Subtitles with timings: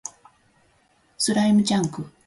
[1.19, 2.07] スライムチャンク